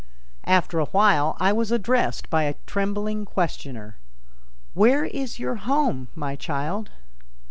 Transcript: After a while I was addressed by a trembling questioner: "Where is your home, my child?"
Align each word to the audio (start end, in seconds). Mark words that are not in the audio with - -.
After 0.47 0.79
a 0.79 0.85
while 0.85 1.37
I 1.39 1.53
was 1.53 1.71
addressed 1.71 2.27
by 2.31 2.45
a 2.45 2.55
trembling 2.65 3.23
questioner: 3.23 3.97
"Where 4.73 5.05
is 5.05 5.37
your 5.37 5.57
home, 5.57 6.07
my 6.15 6.35
child?" 6.35 6.89